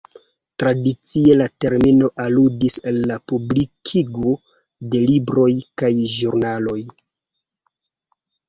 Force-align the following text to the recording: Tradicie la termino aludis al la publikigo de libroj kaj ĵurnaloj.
Tradicie 0.61 1.35
la 1.41 1.47
termino 1.65 2.09
aludis 2.23 2.79
al 2.91 2.97
la 3.11 3.19
publikigo 3.33 4.33
de 4.95 5.03
libroj 5.13 5.47
kaj 5.83 5.93
ĵurnaloj. 6.17 6.79